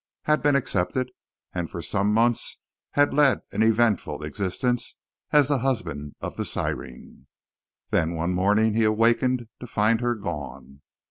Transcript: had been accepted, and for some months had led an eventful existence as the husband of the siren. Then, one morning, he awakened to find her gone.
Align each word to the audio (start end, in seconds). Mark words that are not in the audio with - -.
had 0.23 0.41
been 0.41 0.55
accepted, 0.55 1.11
and 1.53 1.69
for 1.69 1.79
some 1.79 2.11
months 2.11 2.59
had 2.93 3.13
led 3.13 3.41
an 3.51 3.61
eventful 3.61 4.23
existence 4.23 4.97
as 5.31 5.47
the 5.47 5.59
husband 5.59 6.15
of 6.19 6.37
the 6.37 6.43
siren. 6.43 7.27
Then, 7.91 8.15
one 8.15 8.33
morning, 8.33 8.73
he 8.73 8.83
awakened 8.83 9.47
to 9.59 9.67
find 9.67 10.01
her 10.01 10.15
gone. 10.15 10.81